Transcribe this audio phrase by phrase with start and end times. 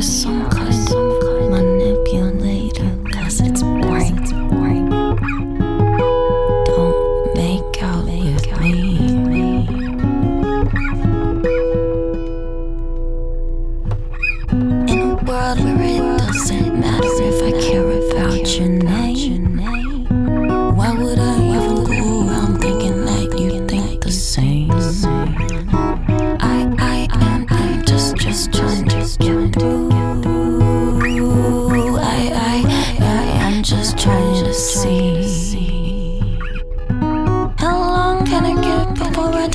[0.00, 0.59] is some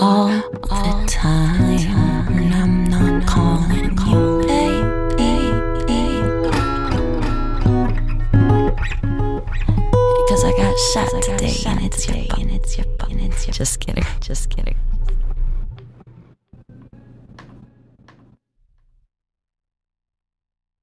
[0.00, 1.60] all the time.
[2.32, 4.40] And I'm not calling you.
[10.16, 12.40] Because I got shot today and it's your fault.
[12.40, 12.86] And it's your.
[13.10, 14.04] And it's your Just kidding.
[14.20, 14.76] Just kidding.